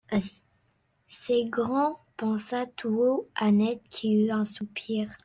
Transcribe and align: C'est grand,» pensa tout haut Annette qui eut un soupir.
C'est 1.07 1.45
grand,» 1.45 1.99
pensa 2.17 2.65
tout 2.65 3.03
haut 3.03 3.29
Annette 3.35 3.83
qui 3.87 4.13
eut 4.15 4.31
un 4.31 4.45
soupir. 4.45 5.11